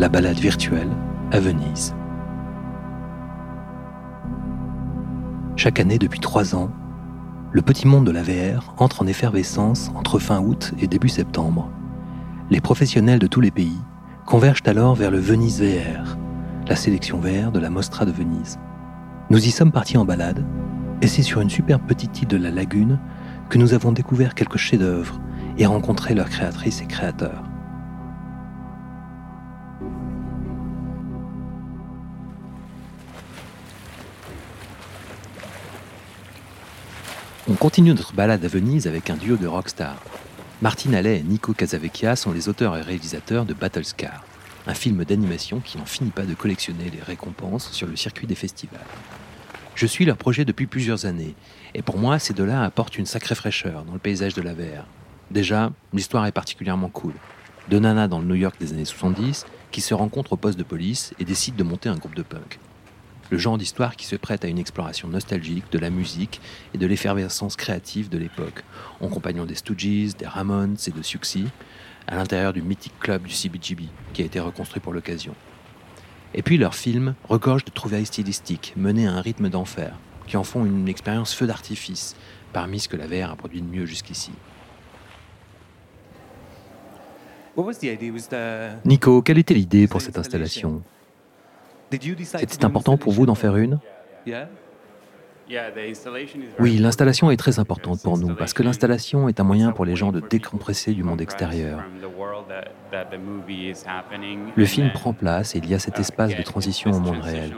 [0.00, 0.88] la balade virtuelle
[1.30, 1.94] à Venise.
[5.56, 6.70] Chaque année depuis trois ans,
[7.52, 11.70] le petit monde de la VR entre en effervescence entre fin août et début septembre.
[12.48, 13.76] Les professionnels de tous les pays
[14.24, 16.16] convergent alors vers le Venise VR,
[16.66, 18.58] la sélection VR de la Mostra de Venise.
[19.28, 20.46] Nous y sommes partis en balade,
[21.02, 22.98] et c'est sur une superbe petite île de la lagune
[23.50, 25.20] que nous avons découvert quelques chefs-d'œuvre
[25.58, 27.49] et rencontré leurs créatrices et créateurs.
[37.60, 40.02] Continue notre balade à Venise avec un duo de rockstars.
[40.62, 44.24] Martin Allais et Nico Casavecchia sont les auteurs et réalisateurs de Battlescar,
[44.66, 48.34] un film d'animation qui n'en finit pas de collectionner les récompenses sur le circuit des
[48.34, 48.80] festivals.
[49.74, 51.34] Je suis leur projet depuis plusieurs années,
[51.74, 54.86] et pour moi, ces deux-là apportent une sacrée fraîcheur dans le paysage de la VR.
[55.30, 57.12] Déjà, l'histoire est particulièrement cool.
[57.68, 60.64] Deux nanas dans le New York des années 70 qui se rencontrent au poste de
[60.64, 62.58] police et décident de monter un groupe de punk
[63.30, 66.40] le genre d'histoire qui se prête à une exploration nostalgique de la musique
[66.74, 68.64] et de l'effervescence créative de l'époque,
[69.00, 71.48] en compagnon des Stooges, des Ramones et de Siouxsie,
[72.06, 75.34] à l'intérieur du mythique club du CBGB, qui a été reconstruit pour l'occasion.
[76.34, 80.44] Et puis leurs films regorgent de trouvailles stylistiques, menées à un rythme d'enfer, qui en
[80.44, 82.16] font une expérience feu d'artifice,
[82.52, 84.32] parmi ce que la VR a produit de mieux jusqu'ici.
[88.84, 90.82] Nico, quelle était l'idée pour cette installation?
[91.90, 93.78] C'était important pour vous d'en faire une?
[96.60, 99.96] Oui, l'installation est très importante pour nous parce que l'installation est un moyen pour les
[99.96, 101.82] gens de décompresser du monde extérieur.
[104.56, 107.56] Le film prend place et il y a cet espace de transition au monde réel.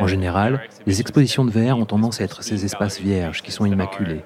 [0.00, 3.66] En général, les expositions de VR ont tendance à être ces espaces vierges qui sont
[3.66, 4.22] immaculés.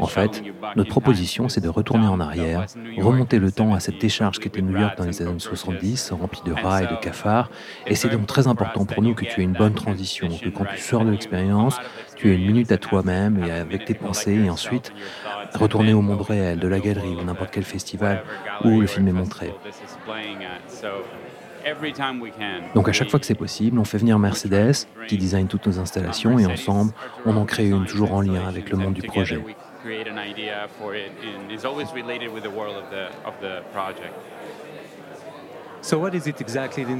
[0.00, 0.42] En fait,
[0.74, 2.66] notre proposition, c'est de retourner en arrière,
[2.98, 6.42] remonter le temps à cette décharge qui était New York dans les années 70, remplie
[6.44, 7.50] de rats et de cafards.
[7.86, 10.64] Et c'est donc très important pour nous que tu aies une bonne transition, que quand
[10.64, 11.78] tu sors de l'expérience,
[12.16, 14.92] tu aies une minute à toi-même et avec tes pensées, et ensuite
[15.54, 18.22] retourner au monde réel, de la galerie ou n'importe quel festival
[18.64, 19.52] où le film est montré.
[22.74, 25.78] Donc à chaque fois que c'est possible, on fait venir Mercedes, qui design toutes nos
[25.78, 26.92] installations, et ensemble,
[27.24, 29.42] on en crée une toujours en lien avec le monde du projet.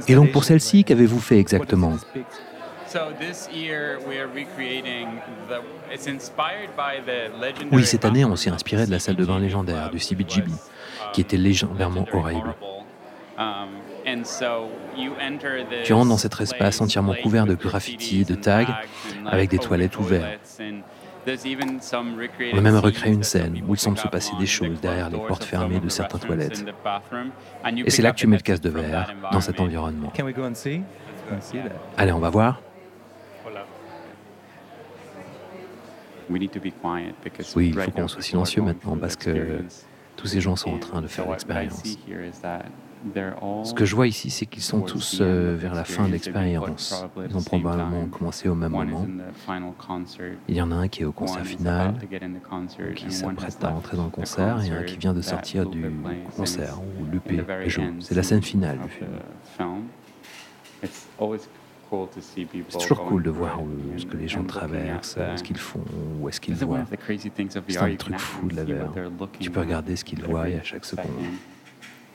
[0.07, 1.97] Et donc pour celle-ci, qu'avez-vous fait exactement?
[7.71, 10.51] Oui, cette année, on s'est inspiré de la salle de bain légendaire du CBGB,
[11.13, 12.55] qui était légendairement horrible.
[15.83, 18.65] Tu entres dans cet espace entièrement couvert de graffitis, de tags,
[19.25, 20.61] avec des toilettes ouvertes.
[22.53, 25.19] On a même recréé une scène où il semble se passer des choses derrière les
[25.19, 26.65] portes fermées de certaines toilettes.
[27.85, 30.13] Et c'est là que tu mets le casque de verre, dans cet environnement.
[31.97, 32.61] Allez, on va voir.
[36.29, 36.49] Oui,
[37.67, 39.63] il faut qu'on soit silencieux maintenant parce que
[40.15, 41.83] tous ces gens sont en train de faire l'expérience.
[43.63, 47.05] Ce que je vois ici, c'est qu'ils sont tous euh, vers la fin de l'expérience.
[47.29, 49.05] Ils ont probablement commencé au même moment.
[50.47, 51.95] Il y en a un qui est au concert final,
[52.95, 55.85] qui s'apprête à rentrer dans le concert, et un qui vient de sortir du
[56.35, 57.31] concert, où l'UP
[57.67, 57.81] joue.
[57.99, 59.09] C'est la scène finale du film.
[62.69, 63.59] C'est toujours cool de voir
[63.97, 65.83] ce que les gens traversent, ce qu'ils font,
[66.19, 66.85] où est-ce qu'ils voient.
[67.67, 68.91] C'est un truc fou de la VR.
[69.39, 71.05] Tu peux regarder ce qu'ils voient à chaque seconde.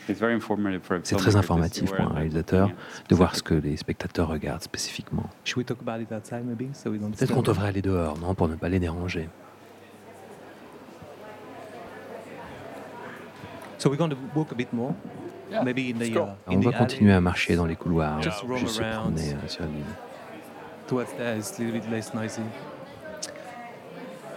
[0.06, 2.70] C'est très informatif pour un réalisateur
[3.08, 5.24] de voir ce que les spectateurs regardent spécifiquement.
[5.44, 9.28] Peut-être qu'on devrait aller dehors, non, pour ne pas les déranger.
[16.46, 19.84] On va continuer à marcher dans les couloirs, juste se promener euh, sur l'île.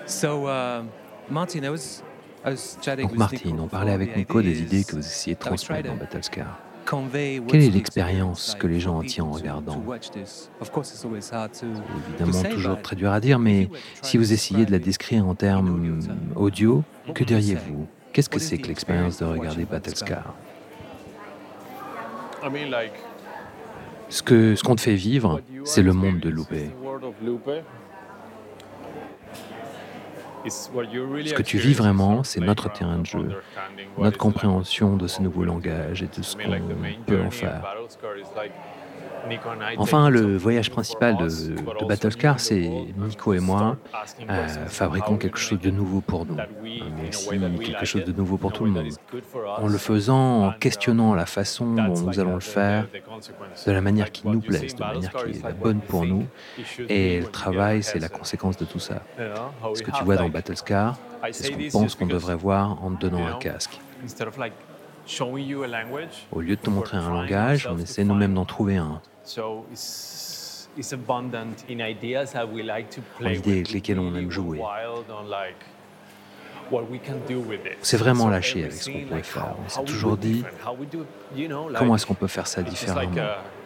[0.08, 0.84] So, uh,
[1.30, 2.04] Martin, I was
[2.98, 6.60] donc Martine, on parlait avec Nico des idées que vous essayez de transmettre dans Battlescar.
[6.86, 9.84] Quelle est l'expérience que les gens en tirent en regardant
[10.84, 11.66] C'est
[12.10, 13.70] évidemment toujours très dur à dire, mais
[14.02, 16.00] si vous essayez de la décrire en termes
[16.36, 16.84] audio,
[17.14, 17.88] que diriez-vous?
[18.14, 20.36] Qu'est-ce que c'est que l'expérience de regarder Battlescar?
[24.08, 26.70] Ce qu'on ce qu'on te fait vivre, c'est le monde de Loupé.
[30.48, 33.42] Ce que tu vis vraiment, c'est notre terrain de jeu,
[33.98, 37.64] notre compréhension de ce nouveau langage et de ce qu'on peut en faire.
[39.78, 43.78] Enfin, le voyage principal de, de Battlescar, c'est Nico et moi
[44.30, 48.54] euh, fabriquons quelque chose de nouveau pour nous, mais aussi quelque chose de nouveau pour
[48.54, 48.90] tout le monde.
[49.58, 52.88] En le faisant, en questionnant la façon dont nous allons le faire,
[53.66, 56.26] de la manière qui nous plaise, de la manière qui est la bonne pour nous.
[56.90, 59.02] Et le travail, c'est la conséquence de tout ça.
[59.74, 60.98] Ce que tu vois dans Battlescar,
[61.32, 63.80] c'est ce qu'on pense qu'on devrait voir en te donnant un casque.
[66.32, 69.02] Au lieu de te montrer un langage, on essaie nous-mêmes d'en trouver un.
[73.22, 74.60] En idées avec lesquelles on aime jouer.
[77.82, 79.56] C'est vraiment lâché avec ce qu'on pourrait faire.
[79.66, 80.44] On s'est toujours dit,
[81.78, 83.12] comment est-ce qu'on peut faire ça différemment?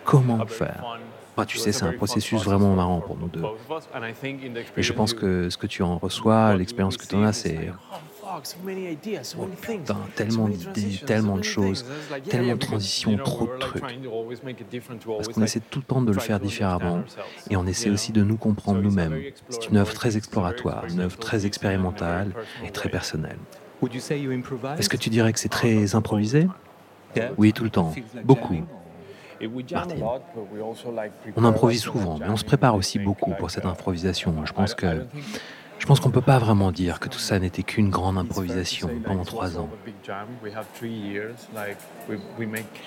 [0.03, 0.99] Comment faire?
[1.39, 3.41] bah, tu sais, c'est un processus vraiment marrant pour nous deux.
[4.75, 7.71] Et je pense que ce que tu en reçois, l'expérience que tu en as, c'est
[9.37, 11.85] Oh putain, tellement d'idées, tellement de choses,
[12.29, 13.83] tellement de transitions, trop de trucs.
[15.07, 17.03] Parce qu'on essaie tout le temps de le faire différemment
[17.49, 19.19] et on essaie aussi de nous comprendre nous-mêmes.
[19.49, 22.33] C'est une œuvre très exploratoire, une œuvre très expérimentale
[22.65, 23.39] et très personnelle.
[24.77, 26.47] Est-ce que tu dirais que c'est très improvisé?
[27.37, 27.93] Oui, tout le temps,
[28.23, 28.61] beaucoup.
[29.71, 30.03] Martine.
[31.37, 34.35] On improvise souvent, mais on se prépare aussi beaucoup pour cette improvisation.
[34.45, 35.05] Je pense que
[35.79, 38.89] je pense qu'on ne peut pas vraiment dire que tout ça n'était qu'une grande improvisation
[39.03, 39.69] pendant trois ans.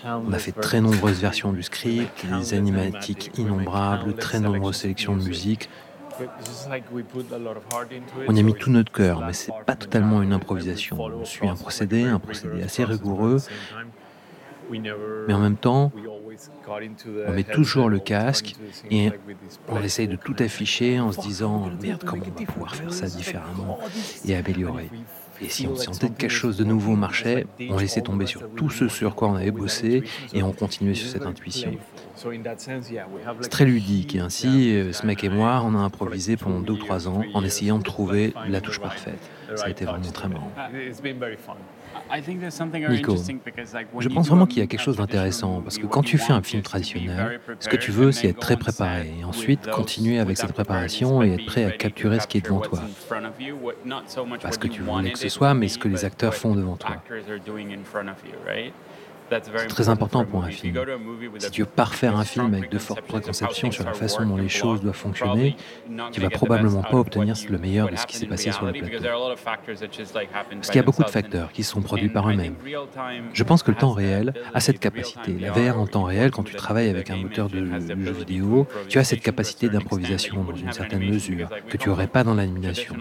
[0.04, 5.24] On a fait très nombreuses versions du script, des animatiques innombrables, très nombreuses sélections de
[5.24, 5.68] musique.
[8.28, 11.00] On y a mis tout notre cœur, mais c'est pas totalement une improvisation.
[11.00, 13.38] On suit un procédé, un procédé assez rigoureux,
[14.70, 15.90] mais en même temps,
[17.26, 18.54] on met toujours le casque
[18.90, 19.10] et
[19.68, 23.06] on essaye de tout afficher en se disant merde, comment on va pouvoir faire ça
[23.06, 23.78] différemment
[24.26, 24.90] et améliorer.
[25.40, 28.70] Et si on sentait que quelque chose de nouveau marchait, on laissait tomber sur tout
[28.70, 31.72] ce sur quoi on avait bossé et on continuait sur cette intuition.
[33.40, 36.74] C'est très ludique et ainsi, euh, ce mec et moi, on a improvisé pendant deux
[36.74, 39.18] ou trois ans en essayant de trouver la touche parfaite.
[39.56, 40.52] Ça a été vraiment très marrant.
[42.90, 43.16] Nico,
[43.98, 46.42] je pense vraiment qu'il y a quelque chose d'intéressant parce que quand tu fais un
[46.42, 50.52] film traditionnel, ce que tu veux, c'est être très préparé et ensuite continuer avec cette
[50.52, 52.80] préparation et être prêt à capturer ce qui est devant toi.
[54.40, 56.76] Pas ce que tu voulais que ce soit, mais ce que les acteurs font devant
[56.76, 57.02] toi.
[59.56, 60.78] C'est très important pour un film.
[61.38, 64.48] Si tu veux parfaire un film avec de fortes préconceptions sur la façon dont les
[64.48, 65.56] choses doivent fonctionner,
[66.12, 69.06] tu vas probablement pas obtenir le meilleur de ce qui s'est passé sur le plateau.
[70.50, 72.54] Parce qu'il y a beaucoup de facteurs qui sont produits par eux-mêmes.
[73.32, 75.32] Je pense que le temps réel a cette capacité.
[75.38, 78.98] La VR en temps réel, quand tu travailles avec un moteur de jeu vidéo, tu
[78.98, 82.94] as cette capacité d'improvisation dans une certaine mesure que tu n'aurais pas dans l'animation.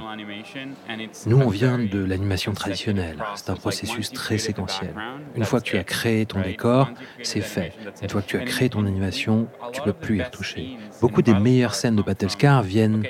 [1.26, 3.18] Nous, on vient de l'animation traditionnelle.
[3.36, 4.94] C'est un processus très séquentiel.
[5.36, 6.90] Une fois que tu as créé ton décor,
[7.24, 7.74] c'est fait.
[8.02, 10.78] Une fois que tu as créé ton animation, tu peux plus y retoucher.
[11.02, 13.04] Beaucoup des meilleures scènes de Battlescar viennent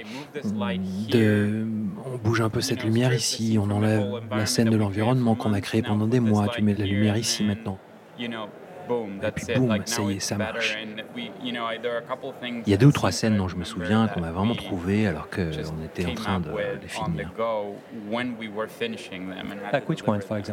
[1.09, 1.65] de...
[2.05, 5.61] On bouge un peu cette lumière ici, on enlève la scène de l'environnement qu'on a
[5.61, 7.77] créé pendant des mois, tu mets de la lumière ici maintenant.
[9.23, 10.77] Et puis boum, ça y est, ça marche.
[12.65, 15.07] Il y a deux ou trois scènes dont je me souviens qu'on a vraiment trouvé
[15.07, 16.49] alors qu'on était en train de
[16.81, 17.31] les finir.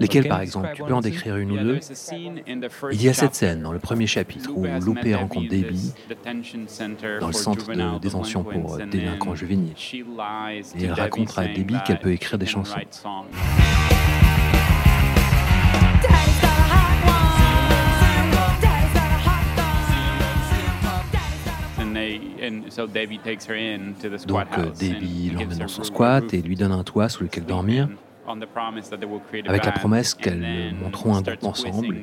[0.01, 0.69] Lesquelles par exemple?
[0.75, 1.81] Tu peux en décrire une ou deux?
[2.93, 5.93] Il y a cette scène dans le premier chapitre où Loupé rencontre Debbie
[7.21, 9.75] dans le centre de détention pour délinquants juvéniles.
[10.79, 12.79] Et elle raconte à Debbie qu'elle peut écrire des chansons.
[24.27, 24.47] Donc
[24.79, 27.89] Debbie l'emmène dans son squat et lui donne un toit sous lequel dormir
[29.47, 31.97] avec la promesse qu'elles monteront un groupe ensemble.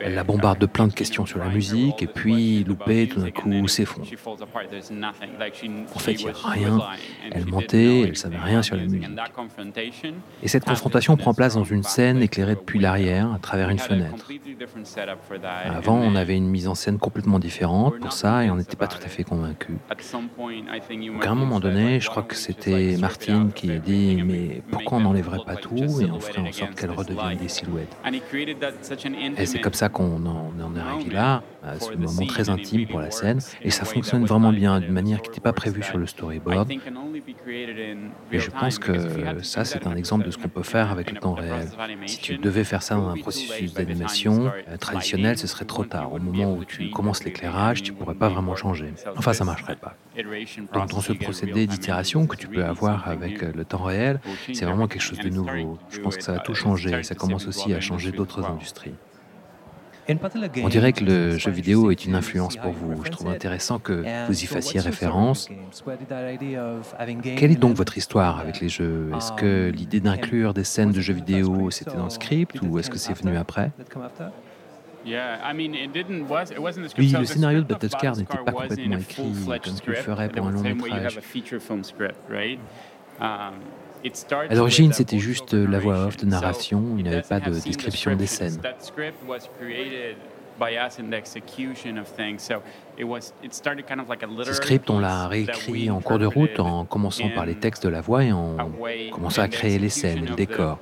[0.00, 3.30] Elle la bombarde de plein de questions sur la musique, et puis Loupé, tout d'un
[3.30, 4.06] coup, s'effondre.
[5.94, 6.78] En fait, il n'y a rien.
[7.30, 9.06] Elle mentait, elle ne savait rien sur la musique.
[10.42, 14.28] Et cette confrontation prend place dans une scène éclairée depuis l'arrière, à travers une fenêtre.
[15.66, 18.86] Avant, on avait une mise en scène complètement différente pour ça, et on n'était pas
[18.86, 19.76] tout à fait convaincus.
[19.90, 25.00] à un moment donné, je crois que c'était Martine qui a dit Mais pourquoi on
[25.02, 27.96] n'enlèverait pas tout et on ferait en sorte qu'elles redeviennent des silhouettes.
[29.38, 31.42] Et c'est comme ça qu'on en, est arrivé là,
[31.78, 35.30] ce moment très intime pour la scène, et ça fonctionne vraiment bien, d'une manière qui
[35.30, 36.70] n'était pas prévue sur le storyboard.
[38.32, 41.18] Et je pense que ça, c'est un exemple de ce qu'on peut faire avec le
[41.18, 41.68] temps réel.
[42.06, 46.12] Si tu devais faire ça dans un processus d'animation euh, traditionnel, ce serait trop tard.
[46.12, 48.92] Au moment où tu commences l'éclairage, tu ne pourrais pas vraiment changer.
[49.16, 49.96] Enfin, ça ne marcherait pas.
[50.72, 54.20] Donc, dans ce procédé d'itération que tu peux avoir avec le temps réel,
[54.52, 55.78] c'est vraiment quelque chose de nouveau.
[55.90, 57.02] Je pense que ça va tout changer.
[57.02, 58.94] Ça commence aussi à changer d'autres industries.
[60.08, 63.04] On dirait que le jeu vidéo est une influence pour vous.
[63.04, 65.48] Je trouve intéressant que vous y fassiez référence.
[67.36, 69.10] Quelle est donc votre histoire avec les jeux?
[69.16, 72.90] Est-ce que l'idée d'inclure des scènes de jeux vidéo, c'était dans le script ou est-ce
[72.90, 73.70] que c'est venu après?
[76.98, 80.52] Oui, le scénario de Battlescar n'était pas complètement écrit comme tu le ferais pour un
[80.52, 81.20] long métrage.
[84.48, 88.14] À l'origine, c'était juste la voix off de narration, il n'y avait pas de description
[88.16, 88.60] des scènes.
[94.44, 97.88] Ce script, on l'a réécrit en cours de route en commençant par les textes de
[97.90, 98.56] la voix et en
[99.12, 100.78] commençant à créer les scènes et le décor.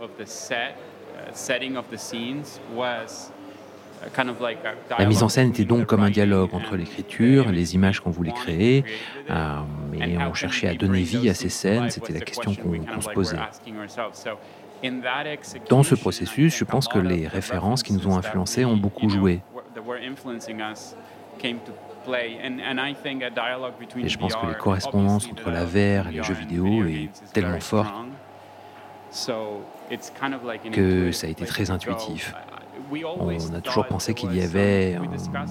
[4.98, 8.32] La mise en scène était donc comme un dialogue entre l'écriture, les images qu'on voulait
[8.32, 8.84] créer,
[9.30, 9.60] euh,
[9.94, 13.38] et on cherchait à donner vie à ces scènes, c'était la question qu'on se posait.
[15.68, 19.40] Dans ce processus, je pense que les références qui nous ont influencés ont beaucoup joué.
[23.96, 27.60] Et je pense que les correspondances entre la VR et les jeux vidéo est tellement
[27.60, 27.94] forte
[30.72, 32.34] que ça a été très intuitif.
[33.02, 34.98] On a toujours pensé qu'il y avait.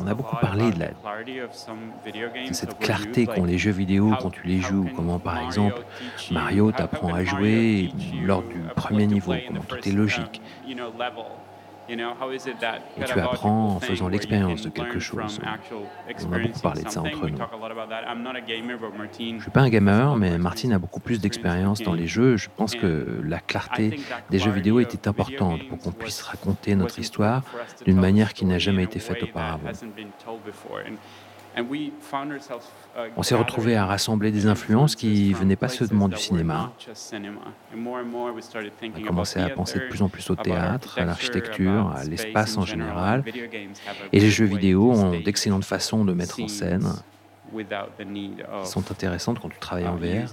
[0.02, 4.48] On a beaucoup parlé de, la, de cette clarté qu'ont les jeux vidéo quand tu
[4.48, 4.90] les joues.
[4.96, 5.84] Comment, par exemple,
[6.32, 7.92] Mario t'apprend à jouer
[8.24, 10.42] lors du premier niveau, comment tout est logique.
[11.90, 11.98] Et
[13.06, 15.40] tu apprends en faisant l'expérience de quelque chose.
[16.28, 17.38] On a beaucoup parlé de ça entre nous.
[19.10, 22.38] Je ne suis pas un gamer, mais Martin a beaucoup plus d'expérience dans les jeux.
[22.38, 24.00] Je pense que la clarté
[24.30, 27.44] des jeux vidéo était importante pour qu'on puisse raconter notre histoire
[27.86, 29.70] d'une manière qui n'a jamais été faite auparavant.
[31.56, 31.92] Uh,
[33.16, 36.72] On s'est retrouvé à rassembler des influences qui ne venaient pas seulement du cinéma.
[37.76, 42.58] On a commencé à penser de plus en plus au théâtre, à l'architecture, à l'espace
[42.58, 43.24] en général.
[44.12, 46.88] Et les jeux vidéo ont d'excellentes façons de mettre en scène,
[47.52, 50.30] qui sont intéressantes quand tu travailles en VR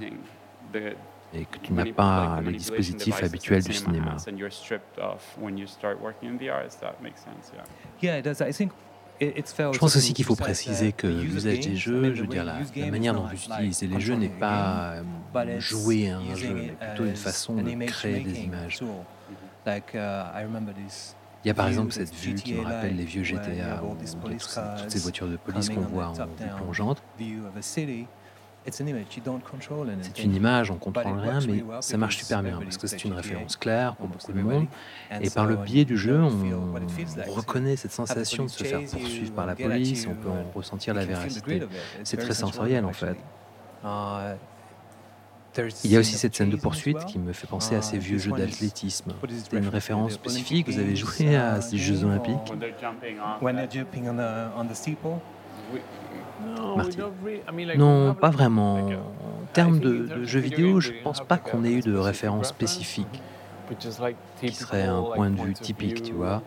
[1.32, 4.16] et que tu n'as pas les dispositifs habituels du cinéma.
[9.20, 12.60] Je pense aussi qu'il faut préciser que l'usage des jeux, je veux dire, la,
[12.90, 15.02] manière dont vous utilisez les jeux n'est pas
[15.36, 18.80] euh, jouer à un jeu, mais plutôt une façon de créer des images.
[19.66, 19.80] Uh,
[21.44, 23.82] Il y a par exemple cette vue qui me rappelle les vieux GTA,
[24.22, 26.22] toutes ces voitures de police qu'on voit en vue
[26.56, 27.02] plongeante.
[28.66, 33.04] C'est une image, on ne contrôle rien, mais ça marche super bien parce que c'est
[33.04, 34.66] une référence claire pour beaucoup de monde.
[35.20, 39.46] Et par le biais du jeu, on reconnaît cette sensation de se faire poursuivre par
[39.46, 41.62] la police, on peut en ressentir la véracité.
[42.04, 43.16] C'est très sensoriel en fait.
[43.82, 44.36] Uh,
[45.84, 48.18] Il y a aussi cette scène de poursuite qui me fait penser à ces vieux
[48.18, 49.14] jeux d'athlétisme.
[49.28, 50.68] C'est une référence spécifique.
[50.68, 52.52] Vous avez joué à ces Jeux Olympiques?
[57.76, 58.76] Non, pas vraiment.
[58.78, 63.22] En termes de, jeux vidéo, je ne pense pas qu'on ait eu de référence spécifique
[64.40, 66.42] qui serait un point de vue typique, tu vois,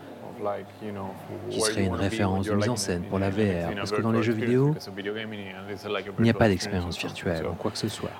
[1.50, 3.74] qui serait une référence de mise en scène pour la VR.
[3.76, 7.78] Parce que dans les jeux vidéo, il n'y a pas d'expérience virtuelle ou quoi que
[7.78, 8.12] ce soit.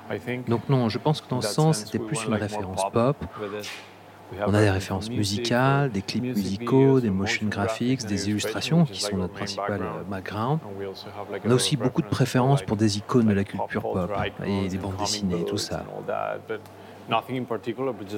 [0.48, 3.16] Donc non, je pense que dans ce sens, c'était plus une référence pop
[4.46, 9.16] on a des références musicales, des clips musicaux, des motion graphics, des illustrations qui sont
[9.16, 10.60] notre principal euh, background.
[11.44, 14.10] On a aussi beaucoup de préférences pour des icônes de la culture pop
[14.46, 15.84] et des bandes dessinées, tout ça.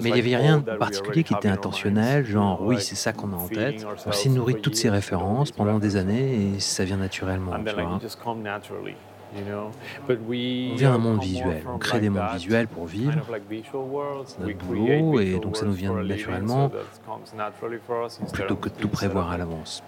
[0.02, 3.32] Mais il n'y avait rien de particulier qui était intentionnel, genre oui, c'est ça qu'on
[3.32, 3.84] a en tête.
[4.06, 7.52] On s'est nourri de toutes ces références pendant des années et ça vient naturellement.
[7.64, 7.98] Tu vois.
[10.08, 13.12] On vient d'un monde visuel, on crée des mondes visuels pour vivre,
[14.40, 16.70] notre boulot et donc ça nous vient naturellement
[18.32, 19.82] plutôt que de tout prévoir à l'avance.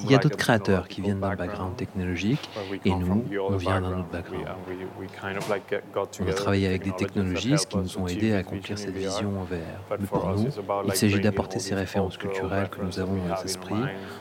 [0.00, 2.48] Il y a d'autres créateurs qui viennent d'un background technologique
[2.84, 4.46] et nous, on vient d'un autre background.
[6.20, 9.44] On a travaillé avec des technologistes qui nous ont aidés à accomplir cette vision en
[9.44, 9.98] VR.
[9.98, 10.48] Mais pour nous,
[10.86, 13.74] il s'agit d'apporter ces références culturelles que nous avons dans nos esprits,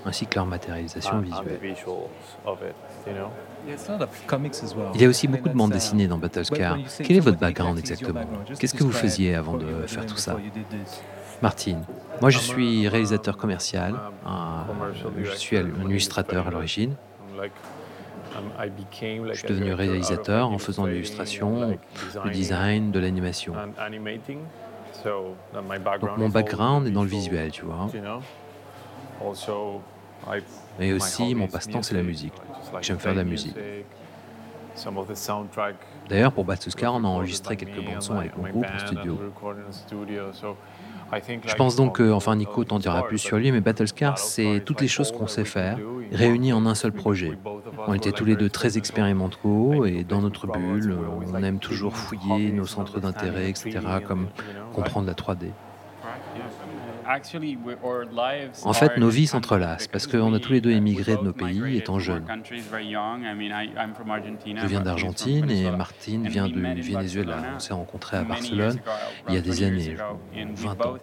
[0.05, 1.59] ainsi que leur matérialisation visuelle.
[4.95, 6.77] Il y a aussi beaucoup de bandes dessinées dans Battlescar.
[7.03, 8.21] Quel est votre background exactement?
[8.59, 10.37] Qu'est-ce que vous faisiez avant de faire tout ça?
[11.41, 11.83] Martine,
[12.21, 13.95] moi je suis réalisateur commercial,
[15.23, 16.95] je suis un illustrateur à l'origine.
[18.59, 21.77] Je suis devenu réalisateur en faisant de l'illustration,
[22.23, 23.53] du design, de l'animation.
[26.01, 27.87] Donc mon background est dans le visuel, tu vois.
[30.79, 32.33] Mais aussi, mon passe-temps, c'est la musique.
[32.81, 33.55] J'aime faire de la musique.
[36.09, 39.17] D'ailleurs, pour Batsuscar, on a enregistré quelques bandes son avec mon groupe en studio.
[41.45, 44.81] Je pense donc que, enfin Nico t'en dira plus sur lui, mais Battlescar, c'est toutes
[44.81, 45.79] les choses qu'on sait faire,
[46.11, 47.37] réunies en un seul projet.
[47.87, 50.97] On était tous les deux très expérimentaux et dans notre bulle,
[51.33, 54.27] on aime toujours fouiller nos centres d'intérêt, etc., comme
[54.73, 55.51] comprendre la 3D.
[58.63, 61.77] En fait, nos vies s'entrelacent parce qu'on a tous les deux émigré de nos pays
[61.77, 62.25] étant jeunes.
[64.55, 67.37] Je viens d'Argentine et Martine vient du Venezuela.
[67.55, 68.79] On s'est rencontrés à Barcelone
[69.29, 69.95] il y a des années,
[70.33, 70.97] 20 ans.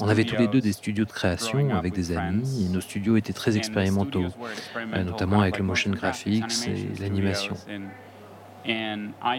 [0.00, 3.16] On avait tous les deux des studios de création avec des amis et nos studios
[3.16, 4.26] étaient très expérimentaux,
[4.76, 7.54] euh, notamment avec le motion graphics et l'animation.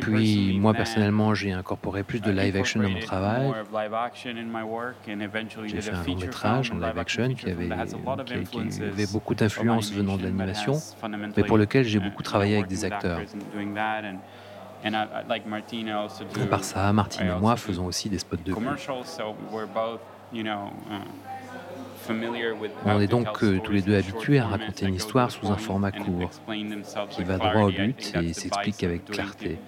[0.01, 3.51] Puis moi personnellement, j'ai incorporé plus de live action dans mon travail.
[5.67, 7.69] J'ai fait un long métrage en live action qui avait,
[8.45, 10.73] qui, avait beaucoup d'influence venant de l'animation,
[11.35, 13.21] mais pour lequel j'ai beaucoup travaillé avec des acteurs.
[16.41, 18.63] À part ça, Martine et moi faisons aussi des spots de pub.
[22.85, 25.91] On est donc euh, tous les deux habitués à raconter une histoire sous un format
[25.91, 26.29] court,
[27.09, 29.59] qui va droit au but et s'explique avec clarté.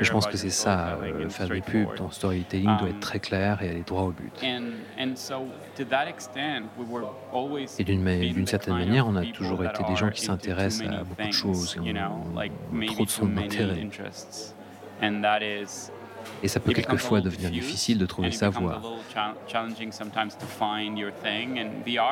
[0.00, 3.62] je pense que c'est ça, euh, faire des pubs, ton storytelling doit être très clair
[3.62, 4.32] et aller droit au but.
[7.76, 11.32] Et d'une certaine manière, on a toujours été des gens qui s'intéressent à beaucoup de
[11.32, 13.88] choses et on, trop de centres d'intérêt.
[16.42, 18.80] Et ça peut quelquefois devenir difficile de trouver sa voie.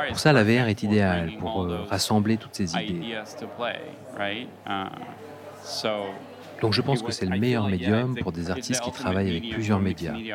[0.09, 3.17] Pour ça, la VR est idéale pour euh, rassembler toutes ces idées.
[6.61, 9.81] Donc je pense que c'est le meilleur médium pour des artistes qui travaillent avec plusieurs
[9.81, 10.15] médias.
[10.15, 10.33] Et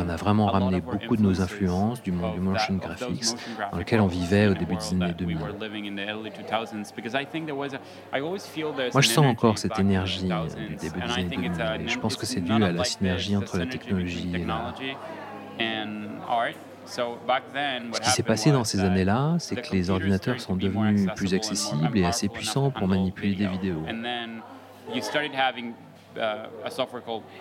[0.00, 3.34] on a vraiment ramené beaucoup de nos influences du monde du motion graphics
[3.72, 5.38] dans lequel on vivait au début des années 2000.
[8.92, 10.28] Moi je sens encore cette énergie
[10.68, 11.52] du début des années 2000
[11.84, 14.74] et je pense que c'est dû à la synergie entre la technologie et l'art.
[16.86, 21.98] Ce qui s'est passé dans ces années-là, c'est que les ordinateurs sont devenus plus accessibles
[21.98, 23.82] et assez puissants pour manipuler des vidéos.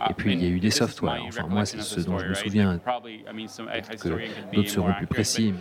[0.09, 1.23] Et puis il y a eu des softwares.
[1.27, 2.79] Enfin, moi, c'est ce dont je me souviens.
[2.79, 5.53] Que d'autres seront plus précis.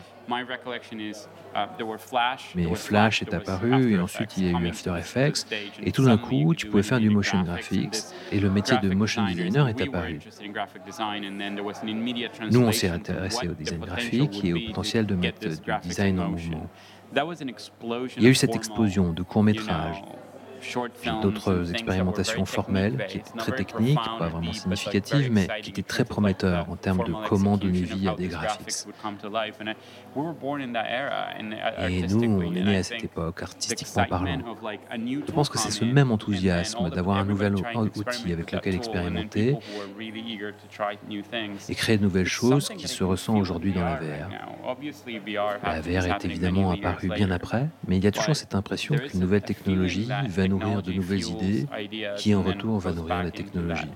[2.54, 5.46] Mais Flash est apparu et ensuite il y a eu After Effects
[5.82, 7.96] et tout d'un coup tu pouvais faire du motion graphics
[8.32, 10.18] et le métier de motion designer est apparu.
[12.50, 16.30] Nous on s'est intéressé au design graphique et au potentiel de mettre du design en
[16.30, 16.68] mouvement.
[18.16, 20.02] Il y a eu cette explosion de courts métrages,
[21.22, 26.68] d'autres expérimentations formelles qui étaient très techniques, pas vraiment significatives, mais qui étaient très prometteurs
[26.70, 28.87] en termes de comment donner vie à des graphics.
[31.88, 34.38] Et nous, on est nés à cette époque, artistiquement parlant.
[35.27, 39.57] Je pense que c'est ce même enthousiasme d'avoir un nouvel outil avec lequel expérimenter
[41.68, 44.29] et créer de nouvelles choses qui se ressent aujourd'hui dans la VR.
[45.62, 49.20] La VR est évidemment apparue bien après, mais il y a toujours cette impression qu'une
[49.20, 51.66] nouvelle technologie va nourrir de nouvelles idées
[52.16, 53.90] qui en retour va nourrir la technologie.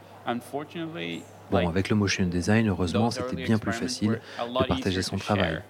[1.50, 5.60] Bon, avec le motion design, heureusement, c'était bien plus facile de partager son travail.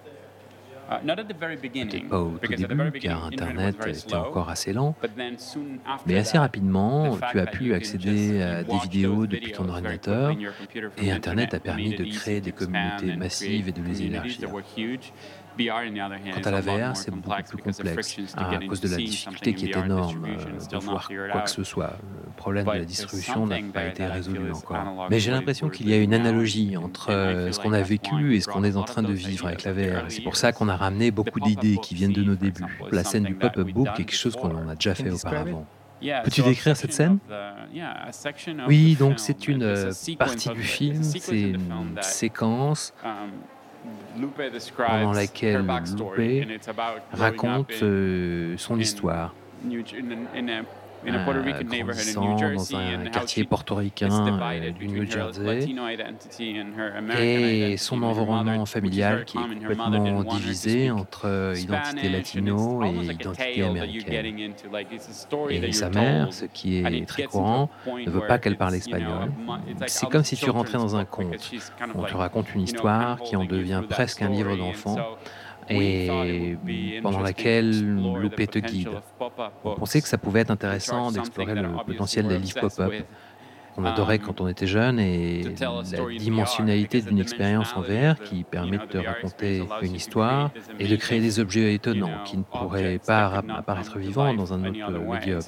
[0.89, 4.95] Peut-être pas au tout début, car Internet était encore assez lent,
[6.07, 10.35] mais assez rapidement, tu as pu accéder à des vidéos depuis ton ordinateur,
[10.97, 14.49] et Internet a permis de créer des communautés massives et de les élargir.
[15.67, 19.77] Quant à la VR, c'est beaucoup plus complexe à cause de la difficulté qui est
[19.77, 21.97] énorme euh, de voir quoi que ce soit.
[22.25, 25.07] Le problème de la distribution n'a pas été résolu encore.
[25.09, 28.41] Mais j'ai l'impression qu'il y a une analogie entre euh, ce qu'on a vécu et
[28.41, 30.05] ce qu'on est en train de vivre avec la VR.
[30.07, 32.63] C'est pour ça qu'on a ramené beaucoup d'idées qui viennent de nos débuts.
[32.91, 35.65] La scène du pop-up book est quelque chose qu'on en a déjà fait auparavant.
[36.23, 37.19] Peux-tu décrire cette scène?
[38.67, 42.93] Oui, donc c'est une euh, partie du film, c'est une séquence
[44.87, 46.49] pendant laquelle Lupe
[47.13, 49.33] raconte euh, son histoire
[51.05, 55.67] grandissant dans un quartier portoricain euh, du New Jersey
[57.19, 64.53] et son environnement familial qui est complètement divisé entre euh, identité latino et identité américaine.
[65.49, 69.31] Et sa mère, ce qui est très courant, ne veut pas qu'elle parle espagnol.
[69.87, 71.51] C'est comme si tu rentrais dans un conte.
[71.95, 74.97] On te raconte une histoire qui en devient presque un livre d'enfant
[75.69, 76.57] et
[77.01, 78.89] pendant laquelle Loupé te guide.
[79.63, 82.93] On pensait que ça pouvait être intéressant d'explorer le potentiel des livres pop-up
[83.79, 88.77] qu'on adorait quand on était jeune et la dimensionnalité d'une expérience en VR qui permet
[88.77, 93.97] de raconter une histoire et de créer des objets étonnants qui ne pourraient pas apparaître
[93.97, 95.41] vivants dans un autre médium.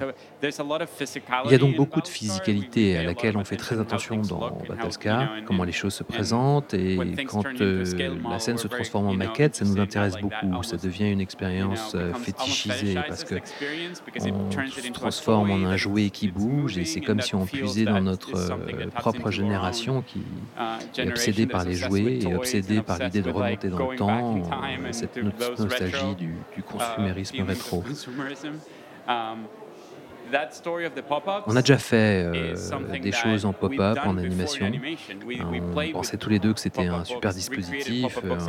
[1.46, 5.30] Il y a donc beaucoup de physicalité à laquelle on fait très attention dans Battlescar,
[5.46, 7.86] comment les choses se présentent et quand euh,
[8.30, 10.64] la scène se transforme en maquette, ça nous intéresse beaucoup.
[10.64, 13.36] Ça devient une expérience euh, fétichisée parce que
[14.32, 18.02] on se transforme en un jouet qui bouge et c'est comme si on puisait dans
[18.02, 20.24] notre euh, propre génération qui
[20.98, 24.44] est obsédée par les jouets et obsédée par l'idée de remonter dans le temps,
[24.92, 27.84] cette nostalgie du, du consumérisme rétro.
[31.48, 34.72] On a déjà fait euh, des choses en pop-up, en animation.
[35.30, 38.18] On pensait tous les deux que c'était un super dispositif.
[38.24, 38.40] Euh, on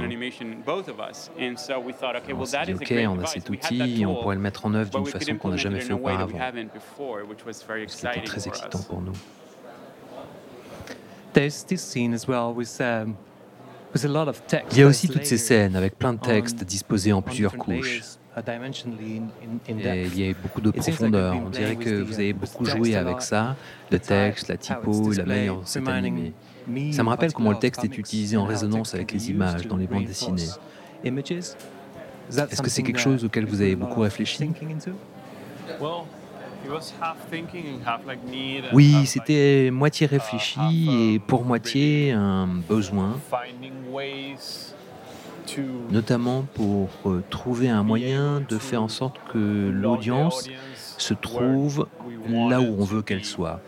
[2.44, 5.36] s'est dit, OK, on a cet outil on pourrait le mettre en œuvre d'une façon
[5.36, 6.38] qu'on n'a jamais fait auparavant.
[7.86, 9.12] C'était très excitant pour nous.
[11.34, 11.42] Il
[14.78, 18.02] y a aussi toutes ces scènes avec plein de textes disposés en plusieurs couches.
[19.68, 21.36] Et il y a beaucoup de profondeur.
[21.36, 23.56] On dirait que vous avez beaucoup joué avec ça,
[23.90, 26.32] le texte, la typo, la manière dont c'est animé.
[26.92, 29.86] Ça me rappelle comment le texte est utilisé en résonance avec les images dans les
[29.86, 30.48] bandes dessinées.
[31.04, 34.48] Est-ce que c'est quelque chose auquel vous avez beaucoup réfléchi?
[38.72, 43.18] Oui, c'était moitié réfléchi et pour moitié un besoin
[45.90, 50.48] notamment pour euh, trouver un moyen de faire en sorte que l'audience
[50.98, 51.86] se trouve
[52.28, 53.60] là où on veut qu'elle soit.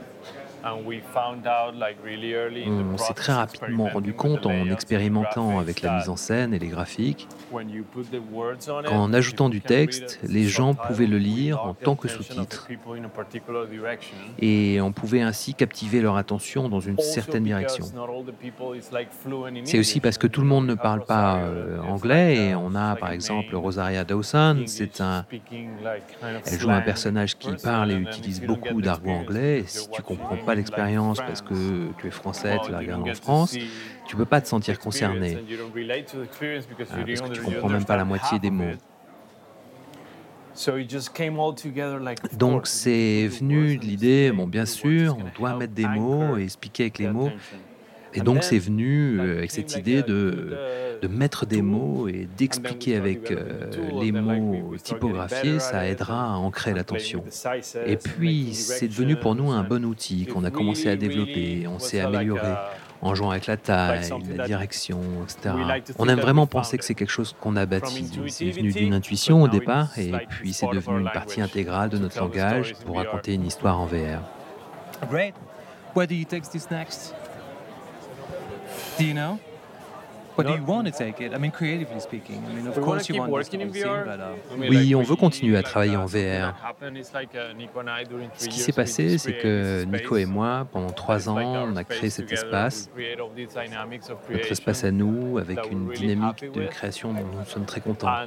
[2.67, 6.69] On s'est très rapidement rendu compte en expérimentant avec la mise en scène et les
[6.69, 7.29] graphiques
[8.87, 12.69] qu'en ajoutant du texte, les gens pouvaient le lire en tant que sous-titre
[14.39, 17.85] et on pouvait ainsi captiver leur attention dans une certaine direction.
[19.65, 22.97] C'est aussi parce que tout le monde ne parle pas euh, anglais et on a
[22.97, 25.27] par exemple Rosaria Dawson, c'est un,
[26.47, 29.61] elle joue un personnage qui parle et utilise beaucoup d'argot anglais.
[29.61, 33.15] Et si tu comprends pas l'expérience parce que tu es français, tu la regardes en
[33.15, 33.57] France,
[34.07, 35.45] tu peux pas te sentir concerné ah,
[37.07, 38.75] parce que tu comprends même pas la moitié des mots.
[42.33, 46.85] Donc c'est venu de l'idée, bon bien sûr, on doit mettre des mots et expliquer
[46.85, 47.31] avec les mots.
[48.15, 50.57] Et donc c'est venu euh, avec cette idée de,
[51.03, 56.73] de mettre des mots et d'expliquer avec euh, les mots typographiés, ça aidera à ancrer
[56.75, 57.25] l'attention.
[57.87, 61.79] Et puis c'est devenu pour nous un bon outil qu'on a commencé à développer, on
[61.79, 62.53] s'est amélioré
[63.03, 65.55] en jouant avec la taille, la direction, etc.
[65.99, 68.11] On aime vraiment penser que c'est quelque chose qu'on a bâti.
[68.29, 72.19] C'est venu d'une intuition au départ et puis c'est devenu une partie intégrale de notre
[72.19, 74.23] langage pour raconter une histoire en VR.
[75.95, 77.15] Where do you take this next?
[78.97, 79.41] Do you know?
[84.59, 86.17] Oui, on veut continuer à travailler en VR.
[86.17, 86.95] Uh,
[88.37, 92.11] Ce qui s'est passé, c'est que Nico et moi, pendant trois ans, on a créé
[92.11, 92.91] cet espace,
[94.31, 98.09] notre espace à nous, avec une dynamique de création dont nous sommes très contents.
[98.09, 98.27] Uh,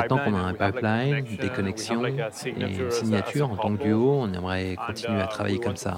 [0.00, 4.32] Maintenant qu'on a un pipeline, des connexions et une signature en tant que duo, on
[4.32, 5.96] aimerait continuer à uh, travailler comme ça.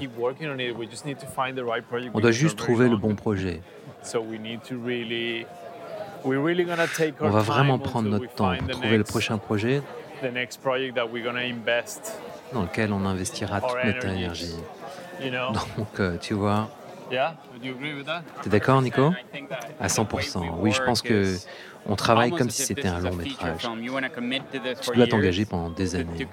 [2.14, 3.61] On doit juste trouver le bon projet.
[7.20, 9.82] On va vraiment prendre notre temps pour trouver le prochain projet.
[12.52, 14.54] dans lequel on investira toute notre énergie.
[15.78, 16.68] Donc, euh, tu vois,
[17.12, 19.12] tu es d'accord, Nico?
[19.80, 20.54] À 100%.
[20.58, 21.36] Oui, je pense que
[21.84, 23.68] on travaille comme si c'était un long métrage.
[24.82, 26.26] Tu dois t'engager pendant des années.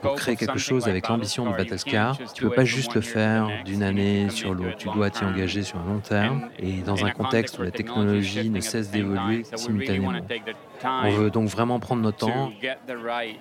[0.00, 3.48] Pour créer quelque chose avec l'ambition de Battlescar, tu ne peux pas juste le faire
[3.64, 4.76] d'une année sur l'autre.
[4.76, 8.48] Tu dois t'y engager sur un long terme et dans un contexte où la technologie
[8.48, 10.12] ne cesse d'évoluer simultanément.
[10.84, 12.52] On veut donc vraiment prendre notre temps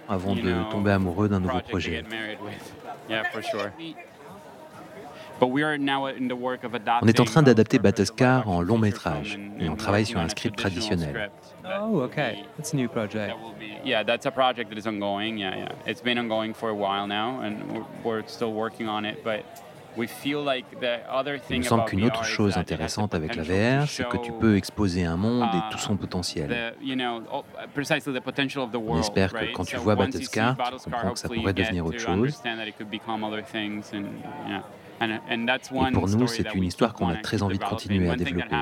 [0.09, 2.03] avant de tomber amoureux d'un nouveau projet.
[5.41, 10.55] On est en train d'adapter Battlescar en long métrage et on travaille sur un script
[10.57, 11.31] traditionnel.
[11.81, 12.43] Oh, okay.
[12.57, 13.35] That's a new project.
[13.83, 15.37] Yeah, that's a project that is ongoing.
[15.37, 15.69] Yeah, yeah.
[15.87, 19.23] It's been ongoing for a while now, and we're still working on it.
[19.23, 19.43] But
[19.97, 20.03] il
[21.57, 25.17] me semble qu'une autre chose intéressante avec la VR, c'est que tu peux exposer un
[25.17, 26.73] monde et tout son potentiel.
[28.73, 32.41] On espère que quand tu vois Battlescar, tu comprends que ça pourrait devenir autre chose.
[35.01, 38.55] Et pour nous, c'est une histoire qu'on a très envie de continuer à développer.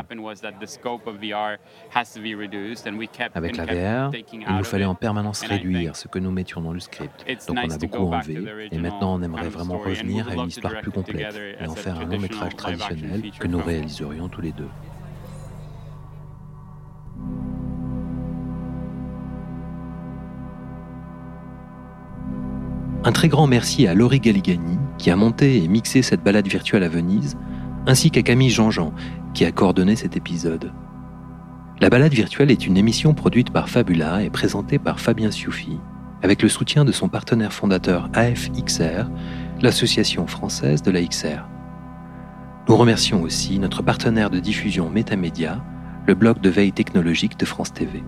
[3.35, 6.79] Avec la VR, il nous fallait en permanence réduire ce que nous mettions dans le
[6.79, 7.25] script.
[7.47, 10.91] Donc on a beaucoup enlevé, et maintenant on aimerait vraiment revenir à une histoire plus
[10.91, 14.69] complète et en faire un long métrage traditionnel que nous réaliserions tous les deux.
[23.03, 26.83] Un très grand merci à Laurie Galligani qui a monté et mixé cette balade virtuelle
[26.83, 27.37] à Venise,
[27.87, 28.93] ainsi qu'à Camille Jean-Jean
[29.33, 30.71] qui a coordonné cet épisode.
[31.79, 35.79] La balade virtuelle est une émission produite par Fabula et présentée par Fabien Sioufi,
[36.21, 39.09] avec le soutien de son partenaire fondateur AFXR,
[39.61, 41.47] l'association française de la XR.
[42.67, 45.63] Nous remercions aussi notre partenaire de diffusion Métamédia,
[46.05, 48.03] le blog de veille technologique de France TV.